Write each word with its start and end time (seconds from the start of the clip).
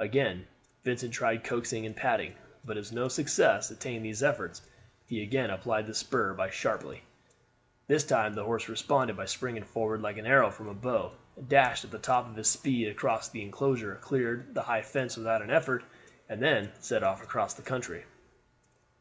Again 0.00 0.48
Vincent 0.82 1.14
tried 1.14 1.44
coaxing 1.44 1.86
and 1.86 1.94
patting, 1.94 2.34
but 2.64 2.76
as 2.76 2.90
no 2.90 3.06
success 3.06 3.70
attended 3.70 4.02
these 4.02 4.20
efforts, 4.20 4.60
he 5.06 5.22
again 5.22 5.48
applied 5.48 5.86
the 5.86 5.94
spur 5.94 6.36
sharply. 6.50 7.04
This 7.86 8.02
time 8.04 8.34
the 8.34 8.42
horse 8.42 8.68
responded 8.68 9.16
by 9.16 9.26
springing 9.26 9.62
forward 9.62 10.00
like 10.02 10.18
an 10.18 10.26
arrow 10.26 10.50
from 10.50 10.66
a 10.66 10.74
bow, 10.74 11.12
dashed 11.46 11.84
at 11.84 11.92
the 11.92 12.00
top 12.00 12.28
of 12.28 12.34
his 12.34 12.48
speed 12.50 12.88
across 12.88 13.28
the 13.28 13.42
inclosure, 13.42 13.94
cleared 14.02 14.54
the 14.56 14.62
high 14.62 14.82
fence 14.82 15.16
without 15.16 15.40
an 15.40 15.50
effort, 15.52 15.84
and 16.28 16.42
then 16.42 16.72
set 16.80 17.04
off 17.04 17.22
across 17.22 17.54
the 17.54 17.62
country. 17.62 18.02